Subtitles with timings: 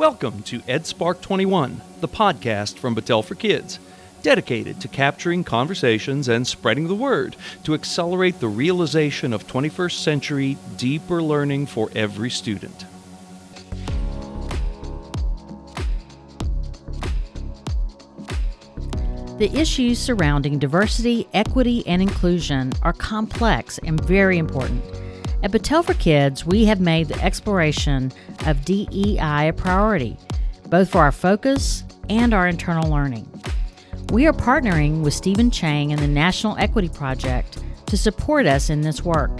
[0.00, 3.78] Welcome to EdSpark 21, the podcast from Battelle for Kids,
[4.22, 10.56] dedicated to capturing conversations and spreading the word to accelerate the realization of 21st century
[10.78, 12.86] deeper learning for every student.
[19.36, 24.82] The issues surrounding diversity, equity, and inclusion are complex and very important.
[25.42, 28.12] At Battelle for Kids, we have made the exploration
[28.46, 30.18] of DEI a priority,
[30.68, 33.26] both for our focus and our internal learning.
[34.12, 38.82] We are partnering with Stephen Chang and the National Equity Project to support us in
[38.82, 39.30] this work.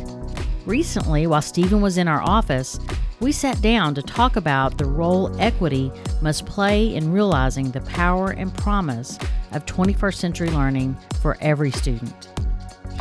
[0.64, 2.80] Recently, while Stephen was in our office,
[3.20, 8.30] we sat down to talk about the role equity must play in realizing the power
[8.30, 9.19] and promise
[9.52, 12.28] of 21st century learning for every student.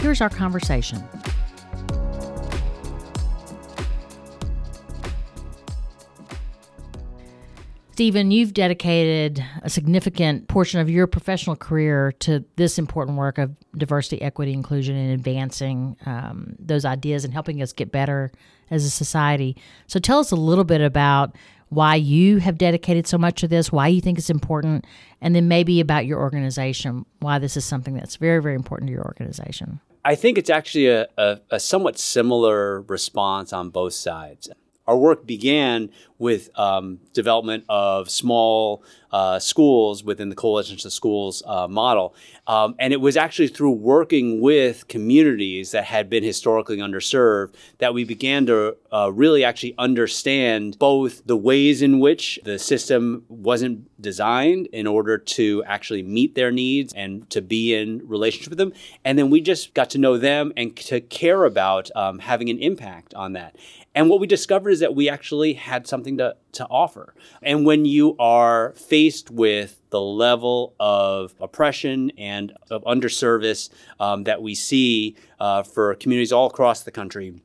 [0.02, 1.02] Here's our conversation.
[7.99, 13.54] Stephen, you've dedicated a significant portion of your professional career to this important work of
[13.77, 18.32] diversity, equity, inclusion, and advancing um, those ideas and helping us get better
[18.71, 19.57] as a society.
[19.87, 21.35] So, tell us a little bit about
[21.68, 24.87] why you have dedicated so much to this, why you think it's important,
[25.20, 28.93] and then maybe about your organization, why this is something that's very, very important to
[28.93, 29.81] your organization.
[30.05, 34.48] I think it's actually a, a, a somewhat similar response on both sides
[34.90, 41.41] our work began with um, development of small uh, schools within the coalitions of schools
[41.46, 42.13] uh, model.
[42.46, 47.93] Um, and it was actually through working with communities that had been historically underserved that
[47.93, 53.90] we began to uh, really actually understand both the ways in which the system wasn't
[54.01, 58.74] designed in order to actually meet their needs and to be in relationship with them.
[59.05, 62.57] And then we just got to know them and to care about um, having an
[62.59, 63.55] impact on that
[63.95, 67.16] and what we discovered is that we actually had something to, to offer.
[67.41, 73.69] And when you are faced with the level of oppression and of underservice
[74.00, 77.41] um, that we see uh, for communities all across the country,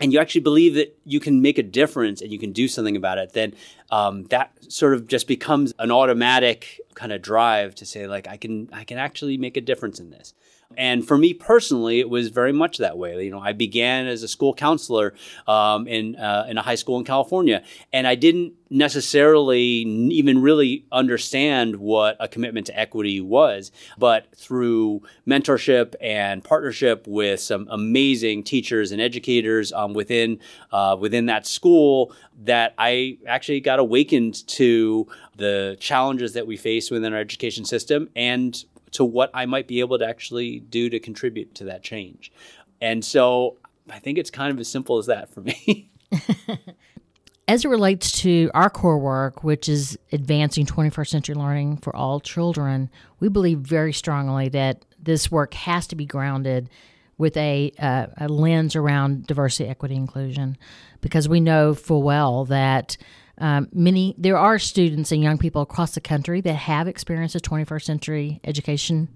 [0.00, 2.96] and you actually believe that you can make a difference and you can do something
[2.96, 3.54] about it, then
[3.90, 8.36] um, that sort of just becomes an automatic kind of drive to say, like, I
[8.36, 10.32] can, I can actually make a difference in this.
[10.76, 13.24] And for me personally, it was very much that way.
[13.24, 15.14] You know, I began as a school counselor
[15.48, 20.86] um, in uh, in a high school in California, and I didn't necessarily even really
[20.92, 23.72] understand what a commitment to equity was.
[23.98, 30.38] But through mentorship and partnership with some amazing teachers and educators um, within
[30.70, 32.14] uh, within that school,
[32.44, 38.08] that I actually got awakened to the challenges that we face within our education system
[38.14, 42.32] and to what I might be able to actually do to contribute to that change.
[42.80, 43.58] And so
[43.90, 45.90] I think it's kind of as simple as that for me.
[47.48, 52.20] as it relates to our core work, which is advancing 21st century learning for all
[52.20, 56.70] children, we believe very strongly that this work has to be grounded
[57.18, 60.56] with a, uh, a lens around diversity, equity, inclusion,
[61.00, 62.96] because we know full well that
[63.40, 67.40] um, many there are students and young people across the country that have experienced a
[67.40, 69.08] 21st century education,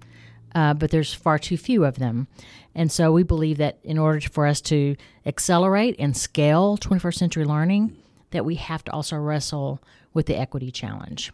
[0.55, 2.27] uh, but there's far too few of them.
[2.73, 7.45] And so we believe that in order for us to accelerate and scale 21st century
[7.45, 7.95] learning,
[8.31, 9.81] that we have to also wrestle
[10.13, 11.31] with the equity challenge.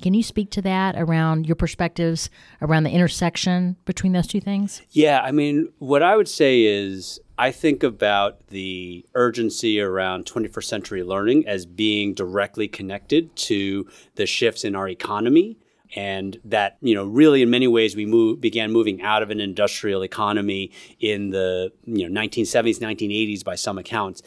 [0.00, 2.30] Can you speak to that around your perspectives
[2.62, 4.82] around the intersection between those two things?
[4.90, 10.64] Yeah, I mean, what I would say is I think about the urgency around 21st
[10.64, 15.58] century learning as being directly connected to the shifts in our economy
[15.96, 19.40] and that you know really in many ways we move, began moving out of an
[19.40, 24.22] industrial economy in the you know 1970s 1980s by some accounts.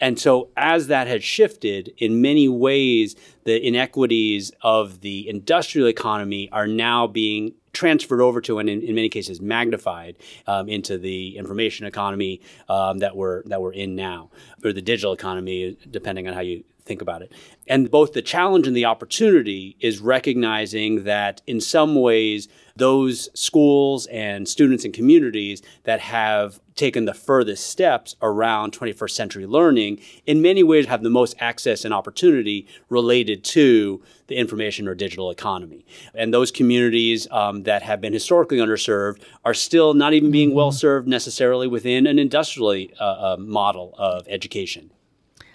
[0.00, 6.48] And so, as that had shifted, in many ways, the inequities of the industrial economy
[6.50, 10.16] are now being transferred over to and in, in many cases magnified
[10.46, 14.30] um, into the information economy um, that we're that we're in now
[14.64, 17.32] or the digital economy depending on how you think about it.
[17.68, 24.06] And both the challenge and the opportunity is recognizing that in some ways those schools
[24.06, 30.40] and students and communities that have taken the furthest steps around 21st century learning in
[30.40, 35.84] many ways have the most access and opportunity related to the information or digital economy.
[36.14, 40.72] And those communities um, that have been historically underserved are still not even being well
[40.72, 44.90] served necessarily within an industrial uh, uh, model of education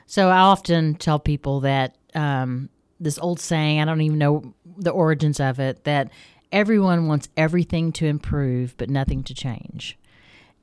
[0.08, 2.70] so i often tell people that um,
[3.00, 6.10] this old saying i don't even know the origins of it that
[6.52, 9.98] everyone wants everything to improve but nothing to change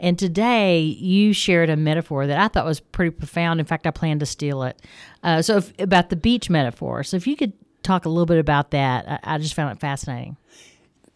[0.01, 3.61] And today you shared a metaphor that I thought was pretty profound.
[3.61, 4.83] In fact, I plan to steal it.
[5.23, 7.05] Uh, so, if, about the beach metaphor.
[7.05, 7.53] So, if you could
[7.85, 10.37] talk a little bit about that, I, I just found it fascinating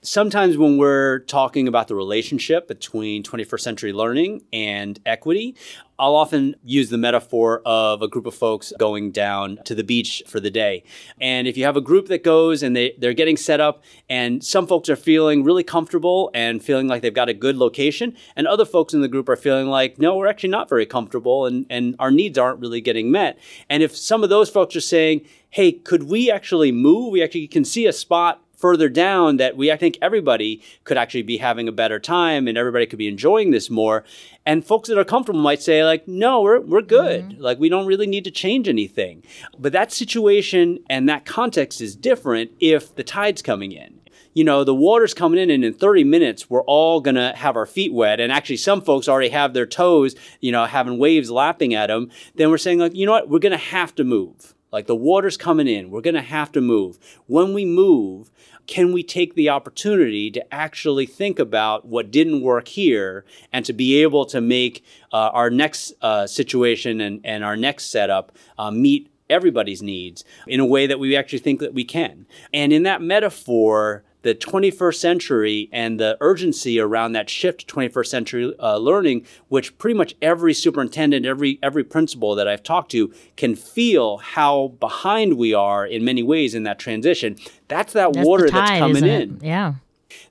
[0.03, 5.57] sometimes when we're talking about the relationship between 21st century learning and equity,
[5.99, 10.23] I'll often use the metaphor of a group of folks going down to the beach
[10.29, 10.85] for the day.
[11.21, 14.45] And if you have a group that goes and they, they're getting set up, and
[14.45, 18.47] some folks are feeling really comfortable and feeling like they've got a good location, and
[18.47, 21.67] other folks in the group are feeling like, no, we're actually not very comfortable and,
[21.69, 23.37] and our needs aren't really getting met.
[23.69, 27.11] And if some of those folks are saying, hey, could we actually move?
[27.11, 31.23] We actually can see a spot further down that we I think everybody could actually
[31.23, 34.05] be having a better time and everybody could be enjoying this more.
[34.45, 37.25] And folks that are comfortable might say like, no, we're we're good.
[37.25, 37.43] Mm-hmm.
[37.43, 39.23] Like we don't really need to change anything.
[39.59, 43.99] But that situation and that context is different if the tide's coming in
[44.39, 47.67] you know, the water's coming in and in 30 minutes, we're all to have our
[47.67, 48.21] feet wet.
[48.21, 52.09] And actually, some folks already have their toes, you know, having waves lapping at them.
[52.37, 53.29] Then we're saying, like, you know what?
[53.29, 54.55] We're to have to move.
[54.71, 55.91] Like the water's coming in.
[55.91, 56.99] We're going to have to move.
[57.27, 58.31] When we move,
[58.67, 63.73] can we take the opportunity to actually think about what didn't work here and to
[63.73, 68.71] be able to make uh, our next uh, situation and, and our next setup uh,
[68.71, 72.27] meet everybody's needs in a way that we actually think that we can?
[72.53, 78.07] And in that metaphor, the 21st century and the urgency around that shift to 21st
[78.07, 83.13] century uh, learning, which pretty much every superintendent, every every principal that I've talked to
[83.37, 87.37] can feel how behind we are in many ways in that transition.
[87.69, 89.41] That's that that's water tide, that's coming in.
[89.43, 89.75] Yeah.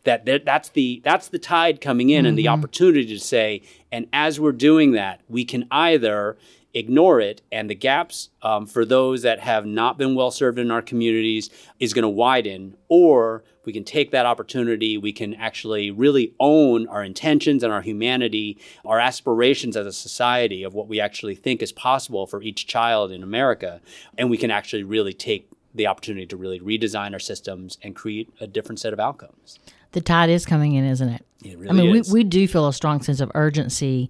[0.04, 2.30] That, that that's the that's the tide coming in mm-hmm.
[2.30, 2.54] and the mm-hmm.
[2.54, 3.62] opportunity to say
[3.92, 6.38] and as we're doing that we can either
[6.78, 10.70] ignore it, and the gaps um, for those that have not been well served in
[10.70, 15.92] our communities is going to widen, or we can take that opportunity, we can actually
[15.92, 21.00] really own our intentions and our humanity, our aspirations as a society of what we
[21.00, 23.82] actually think is possible for each child in America,
[24.18, 28.30] and we can actually really take the opportunity to really redesign our systems and create
[28.40, 29.60] a different set of outcomes.
[29.92, 31.26] The tide is coming in, isn't it?
[31.44, 34.10] it really I mean, we, we do feel a strong sense of urgency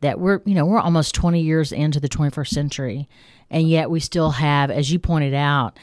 [0.00, 3.08] that we're you know we're almost 20 years into the 21st century
[3.50, 5.78] and yet we still have as you pointed out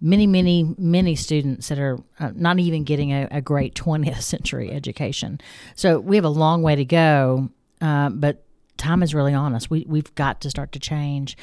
[0.00, 4.70] many many many students that are uh, not even getting a, a, great 20th century
[4.70, 5.40] education.
[5.74, 7.50] So we have a long way to go
[7.80, 8.44] uh, but
[8.76, 9.68] time is really on us.
[9.68, 11.36] We, we've got to start to change.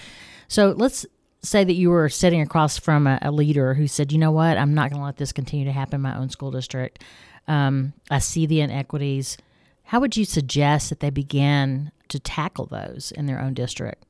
[0.47, 1.05] So let's
[1.43, 4.57] say that you were sitting across from a, a leader who said you know what?
[4.57, 7.03] I'm not going to let this continue to happen in my own school district.
[7.47, 9.37] Um, i see the inequities
[9.85, 14.03] how would you suggest that they begin to tackle those in their own district?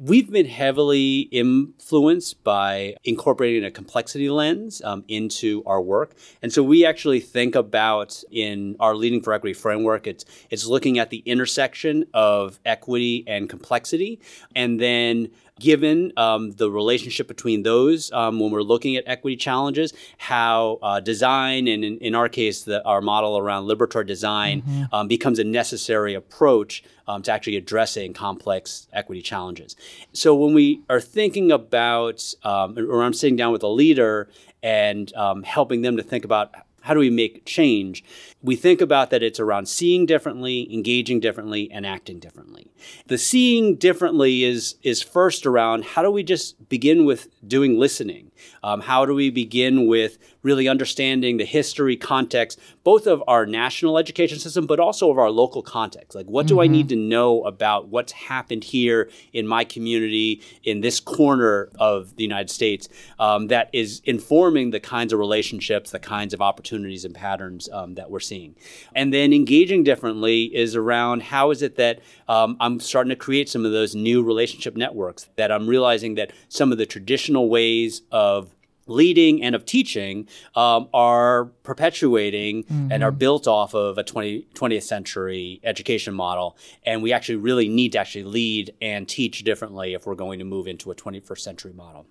[0.00, 6.62] We've been heavily influenced by incorporating a complexity lens um, into our work, and so
[6.62, 10.06] we actually think about in our Leading for Equity framework.
[10.06, 14.20] It's it's looking at the intersection of equity and complexity,
[14.54, 19.92] and then given um, the relationship between those um, when we're looking at equity challenges,
[20.18, 24.94] how uh, design, and in, in, our case, the, our model around liberatory design mm-hmm.
[24.94, 29.76] um, becomes a necessary approach um, to actually addressing complex equity challenges.
[30.12, 34.28] So when we are thinking about, um, or I'm sitting down with a leader
[34.62, 38.04] and um, helping them to think about how do we make change?
[38.42, 42.70] We think about that it's around seeing differently, engaging differently, and acting differently.
[43.06, 48.30] The seeing differently is is first around how do we just begin with doing listening?
[48.62, 53.98] Um, how do we begin with really understanding the history, context, both of our national
[53.98, 56.14] education system, but also of our local context?
[56.14, 56.62] Like, what do mm-hmm.
[56.62, 62.16] I need to know about what's happened here in my community, in this corner of
[62.16, 67.04] the United States, um, that is informing the kinds of relationships, the kinds of opportunities
[67.04, 68.54] and patterns um, that we're seeing?
[68.94, 73.48] And then engaging differently is around how is it that um, I'm starting to create
[73.48, 78.02] some of those new relationship networks, that I'm realizing that some of the traditional ways
[78.10, 78.54] of
[78.88, 82.92] leading and of teaching um, are perpetuating mm-hmm.
[82.92, 83.18] and are mm-hmm.
[83.18, 86.56] built off of a 20, 20th century education model.
[86.84, 90.44] And we actually really need to actually lead and teach differently if we're going to
[90.44, 92.06] move into a 21st century model.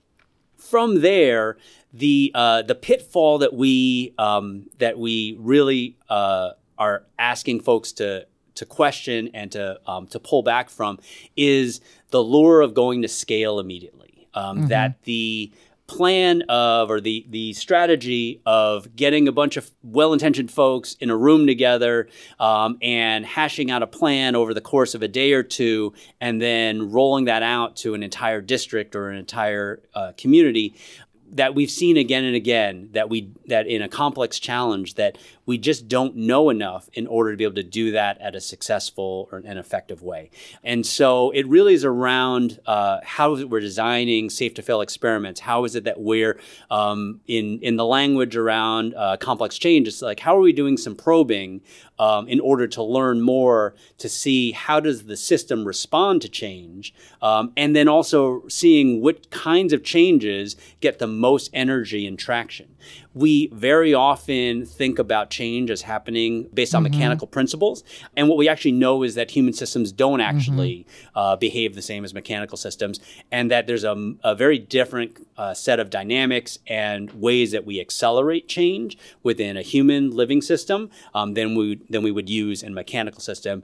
[0.57, 1.57] From there,
[1.93, 8.25] the uh, the pitfall that we um, that we really uh, are asking folks to
[8.55, 10.99] to question and to um, to pull back from
[11.35, 11.79] is
[12.09, 14.27] the lure of going to scale immediately.
[14.33, 14.67] Um, mm-hmm.
[14.67, 15.51] That the
[15.87, 21.15] plan of or the the strategy of getting a bunch of well-intentioned folks in a
[21.15, 25.43] room together um, and hashing out a plan over the course of a day or
[25.43, 30.75] two and then rolling that out to an entire district or an entire uh, community
[31.31, 35.17] that we've seen again and again that we that in a complex challenge that
[35.47, 38.41] We just don't know enough in order to be able to do that at a
[38.41, 40.29] successful or an effective way.
[40.63, 45.39] And so it really is around uh, how we're designing safe to fail experiments?
[45.39, 46.39] How is it that we're
[46.69, 49.87] um, in in the language around uh, complex change?
[49.87, 51.61] It's like how are we doing some probing
[51.99, 56.93] um, in order to learn more to see how does the system respond to change,
[57.21, 62.75] um, and then also seeing what kinds of changes get the most energy and traction.
[63.17, 66.91] We very often think about change as happening based on mm-hmm.
[66.91, 67.83] mechanical principles,
[68.15, 71.19] and what we actually know is that human systems don't actually mm-hmm.
[71.19, 72.99] uh, behave the same as mechanical systems,
[73.31, 77.79] and that there's a, a very different uh, set of dynamics and ways that we
[77.79, 82.71] accelerate change within a human living system um, than we than we would use in
[82.73, 83.63] a mechanical system.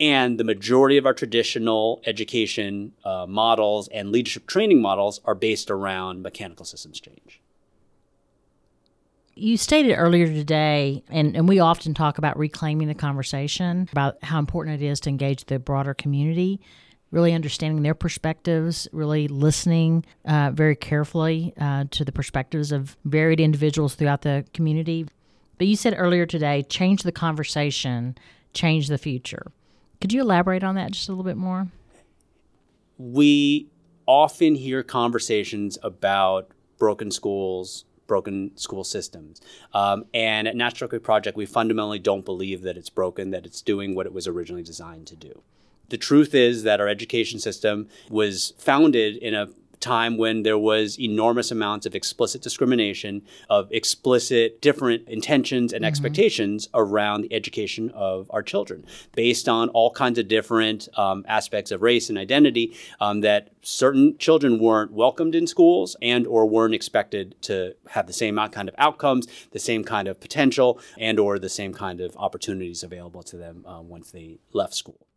[0.00, 5.70] And the majority of our traditional education uh, models and leadership training models are based
[5.70, 7.40] around mechanical systems change.
[9.38, 14.40] You stated earlier today, and, and we often talk about reclaiming the conversation about how
[14.40, 16.60] important it is to engage the broader community,
[17.12, 23.38] really understanding their perspectives, really listening uh, very carefully uh, to the perspectives of varied
[23.38, 25.06] individuals throughout the community.
[25.56, 28.18] But you said earlier today, change the conversation,
[28.54, 29.52] change the future.
[30.00, 31.68] Could you elaborate on that just a little bit more?
[32.98, 33.68] We
[34.04, 39.40] often hear conversations about broken schools, broken school systems.
[39.72, 43.62] Um, and at National Equity Project, we fundamentally don't believe that it's broken, that it's
[43.62, 45.42] doing what it was originally designed to do.
[45.90, 49.48] The truth is that our education system was founded in a
[49.80, 55.88] time when there was enormous amounts of explicit discrimination, of explicit different intentions and mm-hmm.
[55.88, 61.70] expectations around the education of our children, based on all kinds of different um, aspects
[61.70, 62.76] of race and identity.
[63.00, 68.12] Um, that certain children weren't welcomed in schools and or weren't expected to have the
[68.12, 72.16] same kind of outcomes, the same kind of potential, and or the same kind of
[72.16, 75.07] opportunities available to them uh, once they left school.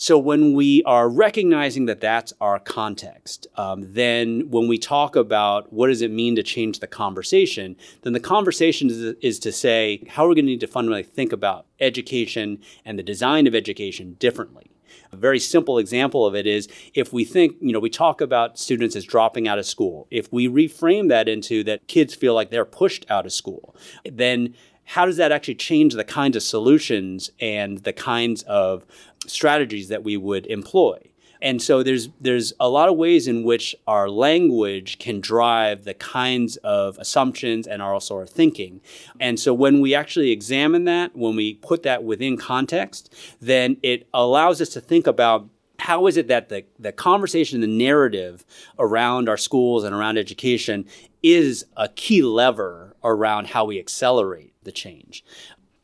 [0.00, 5.74] So when we are recognizing that that's our context, um, then when we talk about
[5.74, 10.02] what does it mean to change the conversation, then the conversation is, is to say
[10.08, 13.54] how are we going to need to fundamentally think about education and the design of
[13.54, 14.70] education differently.
[15.12, 18.58] A very simple example of it is if we think, you know, we talk about
[18.58, 20.06] students as dropping out of school.
[20.10, 23.76] If we reframe that into that kids feel like they're pushed out of school,
[24.10, 24.54] then
[24.90, 28.84] how does that actually change the kinds of solutions and the kinds of
[29.24, 30.98] strategies that we would employ?
[31.40, 35.94] And so there's there's a lot of ways in which our language can drive the
[35.94, 38.80] kinds of assumptions and also our thinking.
[39.20, 44.08] And so when we actually examine that, when we put that within context, then it
[44.12, 48.44] allows us to think about how is it that the, the conversation, the narrative
[48.76, 50.84] around our schools and around education
[51.22, 55.24] is a key lever around how we accelerate the change.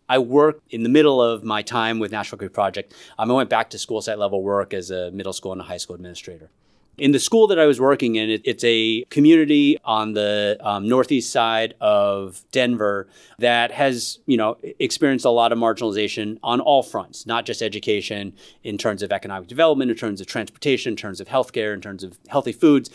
[0.09, 2.95] I worked in the middle of my time with National Equity Project.
[3.19, 5.65] Um, I went back to school site level work as a middle school and a
[5.65, 6.51] high school administrator.
[6.99, 10.89] In the school that I was working in, it, it's a community on the um,
[10.89, 13.07] northeast side of Denver
[13.39, 18.33] that has, you know, experienced a lot of marginalization on all fronts, not just education,
[18.63, 22.03] in terms of economic development, in terms of transportation, in terms of healthcare, in terms
[22.03, 22.89] of healthy foods,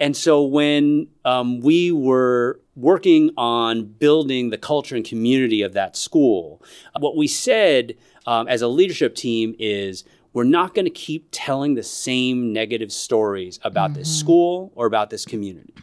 [0.00, 5.96] and so when um, we were working on building the culture and community of that
[5.96, 6.62] school,
[6.98, 7.94] what we said
[8.26, 12.92] um, as a leadership team is we're not going to keep telling the same negative
[12.92, 14.00] stories about mm-hmm.
[14.00, 15.74] this school or about this community,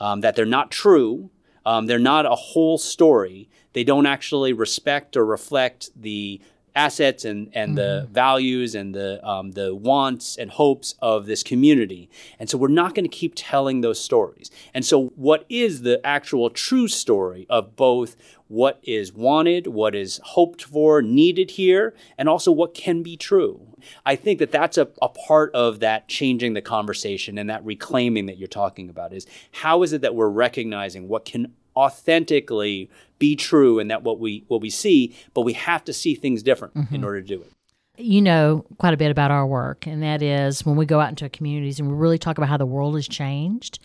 [0.00, 1.30] um, that they're not true.
[1.64, 3.48] Um, they're not a whole story.
[3.72, 6.40] They don't actually respect or reflect the
[6.80, 7.76] assets and, and mm-hmm.
[7.76, 12.08] the values and the, um, the wants and hopes of this community.
[12.38, 14.50] And so we're not going to keep telling those stories.
[14.72, 18.16] And so, what is the actual true story of both
[18.48, 23.60] what is wanted, what is hoped for, needed here, and also what can be true?
[24.04, 28.26] I think that that's a, a part of that changing the conversation and that reclaiming
[28.26, 33.36] that you're talking about is how is it that we're recognizing what can authentically be
[33.36, 36.74] true and that what we what we see, but we have to see things different
[36.74, 36.94] mm-hmm.
[36.94, 37.52] in order to do it.
[37.96, 41.10] You know quite a bit about our work, and that is when we go out
[41.10, 43.78] into communities and we really talk about how the world has changed,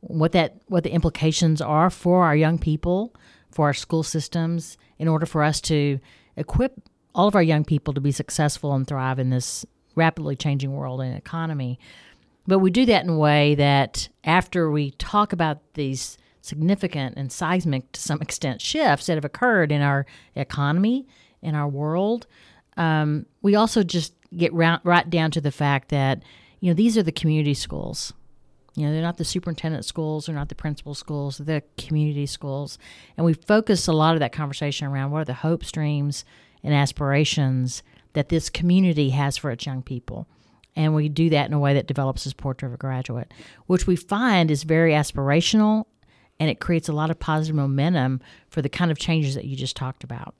[0.00, 3.14] what that what the implications are for our young people,
[3.50, 6.00] for our school systems, in order for us to
[6.36, 6.80] equip
[7.14, 11.00] all of our young people to be successful and thrive in this rapidly changing world
[11.00, 11.78] and economy.
[12.46, 17.30] But we do that in a way that after we talk about these significant and
[17.30, 21.06] seismic to some extent shifts that have occurred in our economy,
[21.42, 22.26] in our world.
[22.76, 26.22] Um, we also just get right down to the fact that
[26.60, 28.12] you know these are the community schools.
[28.76, 32.26] You know, they're not the superintendent schools, they're not the principal schools, they're the community
[32.26, 32.78] schools.
[33.16, 36.24] And we focus a lot of that conversation around what are the hope streams
[36.62, 37.82] and aspirations
[38.12, 40.28] that this community has for its young people.
[40.76, 43.32] And we do that in a way that develops this portrait of a graduate,
[43.66, 45.86] which we find is very aspirational
[46.40, 49.54] and it creates a lot of positive momentum for the kind of changes that you
[49.54, 50.34] just talked about.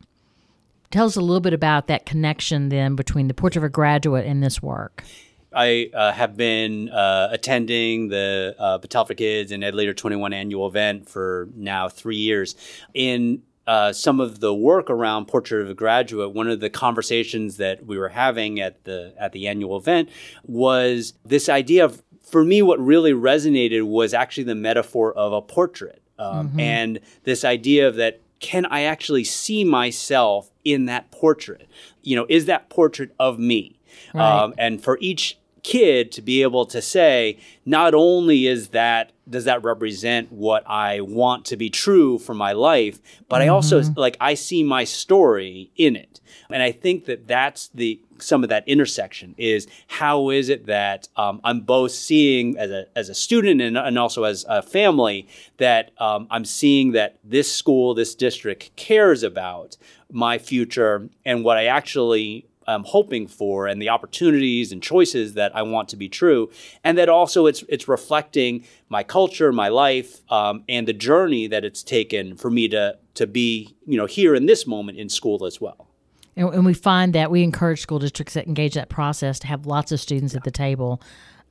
[0.90, 4.26] Tell us a little bit about that connection then between the portrait of a graduate
[4.26, 5.04] and this work.
[5.52, 10.32] I uh, have been uh, attending the uh, Battelle for Kids and Ed Leader 21
[10.32, 12.56] annual event for now three years.
[12.94, 17.56] In uh, some of the work around Portrait of a Graduate, one of the conversations
[17.58, 20.08] that we were having at the at the annual event
[20.44, 25.42] was this idea of, for me, what really resonated was actually the metaphor of a
[25.42, 26.60] portrait, um, mm-hmm.
[26.60, 31.68] and this idea of that can I actually see myself in that portrait?
[32.02, 33.78] You know, is that portrait of me?
[34.14, 34.42] Right.
[34.42, 39.44] Um, and for each kid to be able to say not only is that does
[39.44, 43.44] that represent what I want to be true for my life, but mm-hmm.
[43.44, 43.98] I also mm-hmm.
[43.98, 48.50] like I see my story in it, and I think that that's the some of
[48.50, 53.14] that intersection is how is it that um, I'm both seeing as a as a
[53.14, 58.14] student and, and also as a family that um, I'm seeing that this school, this
[58.14, 59.76] district cares about
[60.10, 65.54] my future and what I actually I'm hoping for and the opportunities and choices that
[65.56, 66.50] I want to be true,
[66.84, 71.64] and that also it's it's reflecting my culture, my life, um, and the journey that
[71.64, 75.44] it's taken for me to to be you know here in this moment in school
[75.44, 75.88] as well.
[76.36, 79.66] And, and we find that we encourage school districts that engage that process to have
[79.66, 80.38] lots of students yeah.
[80.38, 81.02] at the table.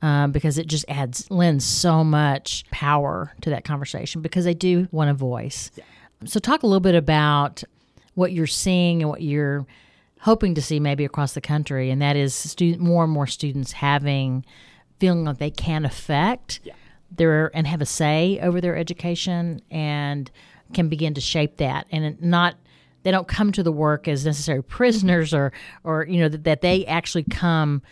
[0.02, 4.88] Um, because it just adds lends so much power to that conversation because they do
[4.92, 5.70] want a voice.
[5.76, 5.84] Yeah.
[6.24, 7.62] So talk a little bit about
[8.14, 9.66] what you're seeing and what you're
[10.20, 13.72] hoping to see maybe across the country, and that is student, more and more students
[13.72, 14.44] having
[14.98, 16.74] feeling like they can affect yeah.
[17.10, 20.30] their and have a say over their education and
[20.74, 21.86] can begin to shape that.
[21.90, 22.56] And not
[23.02, 25.52] they don't come to the work as necessary prisoners or
[25.84, 27.82] or you know that, that they actually come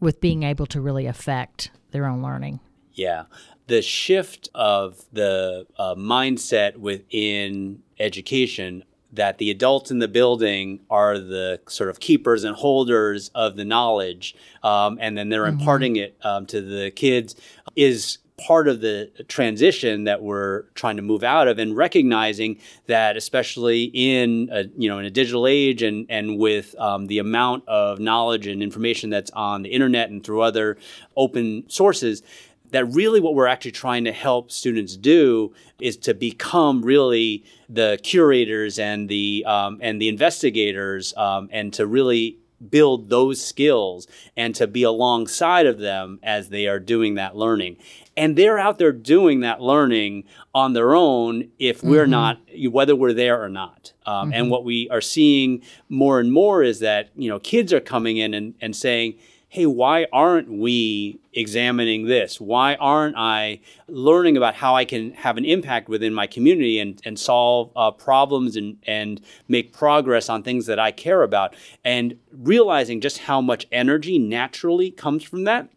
[0.00, 2.60] with being able to really affect their own learning.
[2.92, 3.24] Yeah.
[3.66, 8.84] The shift of the uh, mindset within education
[9.18, 13.64] that the adults in the building are the sort of keepers and holders of the
[13.64, 15.58] knowledge, um, and then they're mm-hmm.
[15.58, 17.34] imparting it um, to the kids
[17.76, 23.16] is part of the transition that we're trying to move out of and recognizing that
[23.16, 27.66] especially in a, you know in a digital age and and with um, the amount
[27.66, 30.78] of knowledge and information that's on the internet and through other
[31.16, 32.22] open sources
[32.70, 37.98] that really what we're actually trying to help students do is to become really the
[38.02, 42.38] curators and the um, and the investigators um, and to really
[42.70, 47.76] build those skills and to be alongside of them as they are doing that learning
[48.16, 52.10] and they're out there doing that learning on their own if we're mm-hmm.
[52.10, 52.40] not
[52.72, 54.40] whether we're there or not um, mm-hmm.
[54.40, 58.16] and what we are seeing more and more is that you know kids are coming
[58.16, 59.16] in and, and saying
[59.50, 62.38] hey, why aren't we examining this?
[62.38, 67.00] Why aren't I learning about how I can have an impact within my community and,
[67.04, 71.56] and solve uh, problems and, and make progress on things that I care about?
[71.82, 75.70] And realizing just how much energy naturally comes from that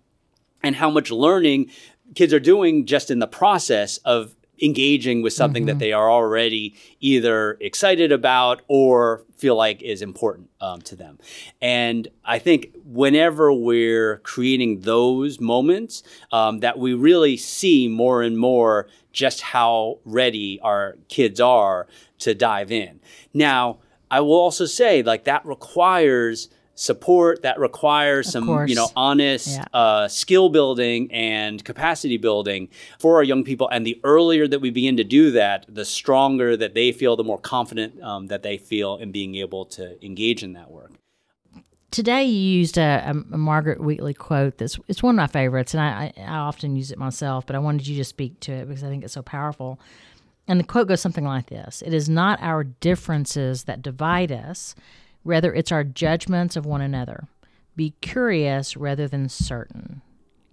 [0.62, 1.72] and how much learning
[2.14, 5.68] kids are doing just in the process of engaging with something mm-hmm.
[5.68, 11.18] that they are already either excited about or feel like is important um, to them.
[11.62, 18.38] And I think whenever we're creating those moments, um, that we really see more and
[18.38, 21.88] more just how ready our kids are
[22.20, 23.00] to dive in.
[23.34, 23.80] Now,
[24.12, 26.50] I will also say, like, that requires
[26.82, 28.68] support that requires of some course.
[28.68, 29.66] you know honest yeah.
[29.72, 32.68] uh, skill building and capacity building
[32.98, 36.58] for our young people and the earlier that we begin to do that the stronger
[36.58, 40.42] that they feel the more confident um, that they feel in being able to engage
[40.42, 40.92] in that work
[41.92, 45.84] today you used a, a, margaret wheatley quote that's it's one of my favorites and
[45.84, 48.68] I, I, I often use it myself but i wanted you to speak to it
[48.68, 49.80] because i think it's so powerful
[50.48, 54.74] and the quote goes something like this it is not our differences that divide us
[55.24, 57.28] Rather, it's our judgments of one another.
[57.76, 60.02] Be curious rather than certain.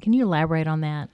[0.01, 1.09] Can you elaborate on that?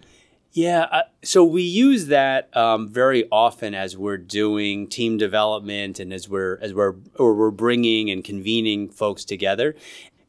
[0.55, 6.29] Yeah, so we use that um, very often as we're doing team development and as
[6.29, 9.75] we're as we're or we're bringing and convening folks together.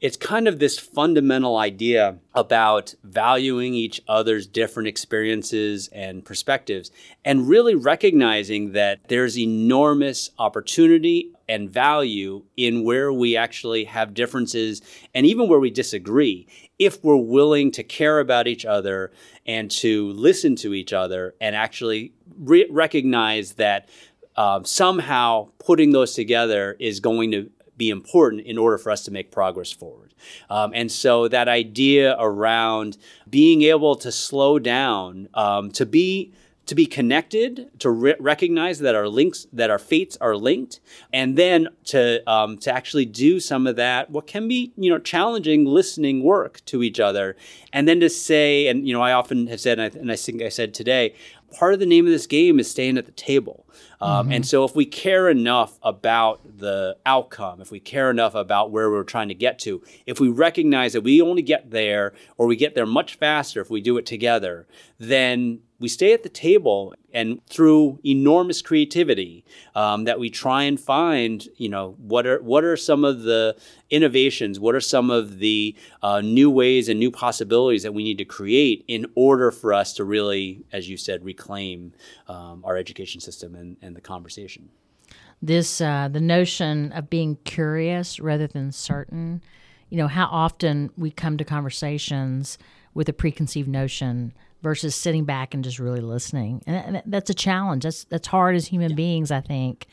[0.01, 6.91] It's kind of this fundamental idea about valuing each other's different experiences and perspectives
[7.23, 14.81] and really recognizing that there's enormous opportunity and value in where we actually have differences
[15.13, 16.47] and even where we disagree
[16.79, 19.11] if we're willing to care about each other
[19.45, 23.89] and to listen to each other and actually re- recognize that
[24.35, 29.11] um, somehow putting those together is going to be important in order for us to
[29.11, 30.13] make progress forward.
[30.49, 32.97] Um, and so that idea around
[33.29, 36.33] being able to slow down, um, to be
[36.65, 40.79] to be connected, to re- recognize that our links, that our fates are linked,
[41.13, 44.99] and then to um, to actually do some of that what can be you know
[44.99, 47.35] challenging listening work to each other,
[47.71, 50.15] and then to say, and you know I often have said, and I, and I
[50.15, 51.13] think I said today,
[51.55, 53.65] part of the name of this game is staying at the table.
[54.01, 54.33] Um, mm-hmm.
[54.33, 58.89] And so, if we care enough about the outcome, if we care enough about where
[58.89, 62.55] we're trying to get to, if we recognize that we only get there or we
[62.55, 64.67] get there much faster if we do it together,
[64.99, 69.43] then we stay at the table and through enormous creativity
[69.75, 73.55] um, that we try and find you know what are what are some of the
[73.89, 74.59] innovations?
[74.59, 78.25] What are some of the uh, new ways and new possibilities that we need to
[78.25, 81.93] create in order for us to really as you said reclaim
[82.27, 84.69] um, our education system and, and the conversation?
[85.41, 89.43] This uh, the notion of being curious rather than certain
[89.89, 92.57] you know how often we come to conversations
[92.93, 94.33] with a preconceived notion
[94.65, 96.59] versus sitting back and just really listening.
[96.65, 97.83] And that's a challenge.
[97.83, 98.95] That's that's hard as human yeah.
[98.95, 99.85] beings, I think,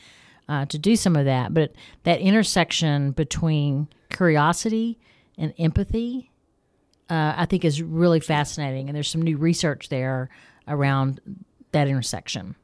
[0.49, 1.53] uh, to do some of that.
[1.53, 1.73] But
[2.05, 4.97] that intersection between curiosity
[5.37, 6.31] and empathy,
[7.07, 8.89] uh, I think, is really fascinating.
[8.89, 10.31] And there's some new research there
[10.67, 11.21] around
[11.71, 12.55] that intersection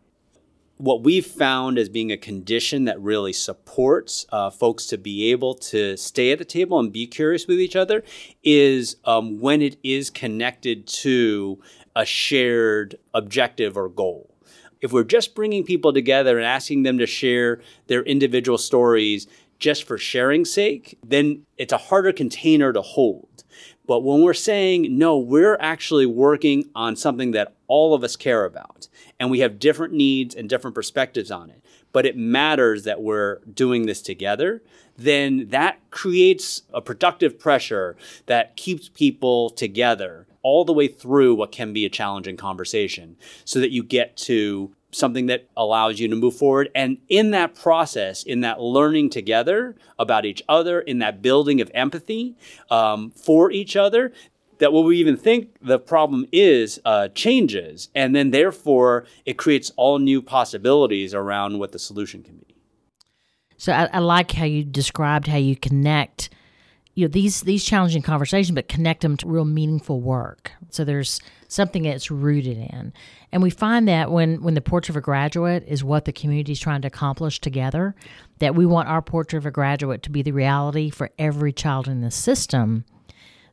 [0.79, 5.53] what we've found as being a condition that really supports uh, folks to be able
[5.53, 8.01] to stay at the table and be curious with each other
[8.45, 11.61] is um, when it is connected to
[11.99, 14.33] a shared objective or goal.
[14.79, 19.27] If we're just bringing people together and asking them to share their individual stories
[19.59, 23.43] just for sharing's sake, then it's a harder container to hold.
[23.85, 28.45] But when we're saying, no, we're actually working on something that all of us care
[28.45, 28.87] about,
[29.19, 33.39] and we have different needs and different perspectives on it, but it matters that we're
[33.39, 34.63] doing this together,
[34.97, 41.51] then that creates a productive pressure that keeps people together all the way through what
[41.51, 46.15] can be a challenging conversation so that you get to something that allows you to
[46.15, 46.69] move forward.
[46.73, 51.69] And in that process, in that learning together about each other, in that building of
[51.73, 52.35] empathy
[52.71, 54.11] um, for each other,
[54.57, 57.89] that what we even think the problem is uh, changes.
[57.95, 62.55] And then therefore, it creates all new possibilities around what the solution can be.
[63.57, 66.29] So I, I like how you described how you connect
[66.99, 70.51] you know these these challenging conversations but connect them to real meaningful work.
[70.69, 72.91] So there's something that's rooted in.
[73.31, 76.51] And we find that when when the portrait of a graduate is what the community
[76.51, 77.95] is trying to accomplish together
[78.39, 81.87] that we want our portrait of a graduate to be the reality for every child
[81.87, 82.83] in the system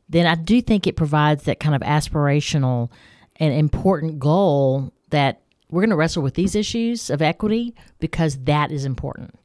[0.09, 2.89] then i do think it provides that kind of aspirational
[3.37, 8.71] and important goal that we're going to wrestle with these issues of equity because that
[8.71, 9.37] is important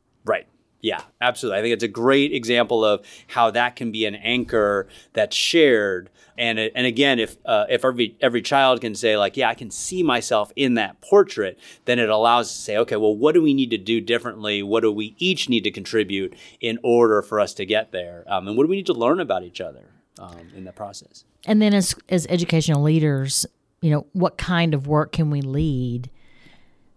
[0.83, 1.61] yeah, absolutely.
[1.61, 6.11] I think it's a great example of how that can be an anchor that's shared.
[6.37, 9.71] And and again, if uh, if every every child can say like, yeah, I can
[9.71, 13.55] see myself in that portrait, then it allows to say, okay, well, what do we
[13.55, 14.61] need to do differently?
[14.61, 18.25] What do we each need to contribute in order for us to get there?
[18.27, 19.85] Um, and what do we need to learn about each other
[20.18, 21.25] um, in that process?
[21.47, 23.47] And then as as educational leaders,
[23.83, 26.11] you know, what kind of work can we lead?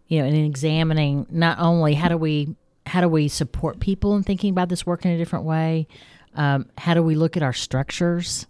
[0.08, 4.24] You know, in examining not only how do we how do we support people in
[4.24, 5.88] thinking about this work in a different way?
[6.36, 8.45] Um, how do we look at our structures,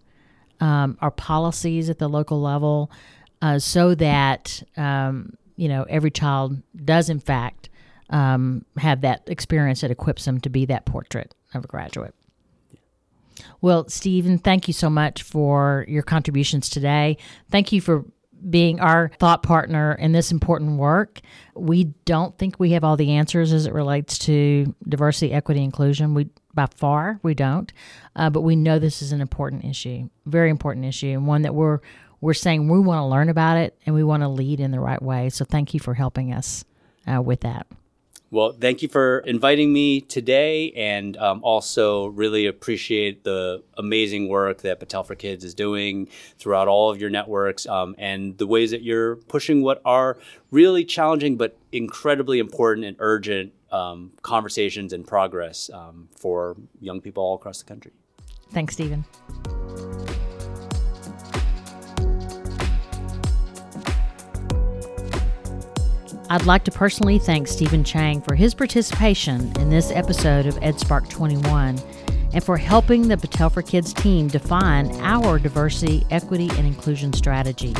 [0.60, 2.92] um, our policies at the local level,
[3.42, 7.70] uh, so that um, you know every child does in fact
[8.10, 12.14] um, have that experience that equips them to be that portrait of a graduate.
[13.62, 17.18] Well, Stephen, thank you so much for your contributions today.
[17.50, 18.06] Thank you for
[18.50, 21.22] being our thought partner in this important work.
[21.56, 26.14] We don't think we have all the answers as it relates to diversity, equity, inclusion.
[26.14, 27.72] We by far we don't,
[28.16, 31.54] uh, but we know this is an important issue, very important issue, and one that
[31.54, 31.80] we're
[32.22, 34.80] we're saying we want to learn about it and we want to lead in the
[34.80, 35.30] right way.
[35.30, 36.66] So thank you for helping us
[37.06, 37.68] uh, with that.
[38.32, 44.62] Well, thank you for inviting me today, and um, also really appreciate the amazing work
[44.62, 48.72] that Battelle for Kids is doing throughout all of your networks um, and the ways
[48.72, 50.18] that you're pushing what are
[50.52, 57.24] really challenging but incredibly important and urgent um, conversations and progress um, for young people
[57.24, 57.92] all across the country.
[58.52, 59.06] Thanks, Stephen.
[66.28, 71.08] I'd like to personally thank Stephen Chang for his participation in this episode of EdSpark
[71.08, 71.80] 21
[72.34, 77.76] and for helping the Battelle for Kids team define our diversity, equity, and inclusion strategy.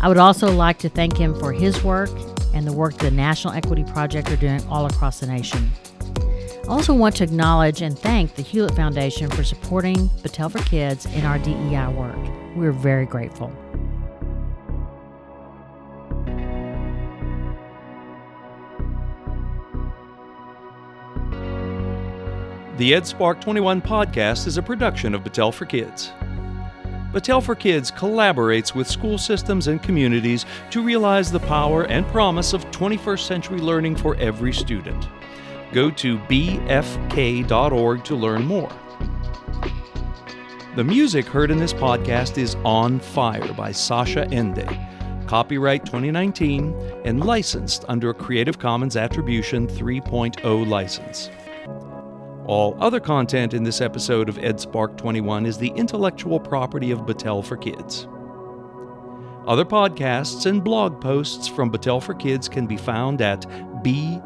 [0.00, 2.10] I would also like to thank him for his work
[2.54, 5.70] and the work the National Equity Project are doing all across the nation.
[6.64, 11.06] I also want to acknowledge and thank the Hewlett Foundation for supporting Battelle for Kids
[11.06, 12.18] in our DEI work.
[12.56, 13.52] We're very grateful.
[22.80, 26.12] The EdSpark 21 podcast is a production of Battelle for Kids.
[27.12, 32.54] Battelle for Kids collaborates with school systems and communities to realize the power and promise
[32.54, 35.08] of 21st century learning for every student.
[35.74, 38.72] Go to bfk.org to learn more.
[40.74, 44.66] The music heard in this podcast is On Fire by Sascha Ende,
[45.28, 46.72] copyright 2019,
[47.04, 51.28] and licensed under a Creative Commons Attribution 3.0 license.
[52.46, 57.44] All other content in this episode of EdSpark 21 is the intellectual property of Battelle
[57.44, 58.08] for Kids.
[59.46, 63.42] Other podcasts and blog posts from Battelle for Kids can be found at
[63.82, 64.22] bfk.org.